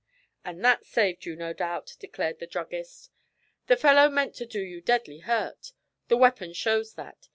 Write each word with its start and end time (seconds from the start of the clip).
'And 0.43 0.65
that 0.65 0.83
saved 0.83 1.25
you, 1.27 1.35
no 1.35 1.53
doubt,' 1.53 1.95
declared 1.99 2.39
the 2.39 2.47
druggist. 2.47 3.11
'The 3.67 3.77
fellow 3.77 4.09
meant 4.09 4.33
to 4.37 4.47
do 4.47 4.59
you 4.59 4.81
deadly 4.81 5.19
hurt 5.19 5.73
the 6.07 6.17
weapon 6.17 6.53
shows 6.53 6.95
that. 6.95 7.29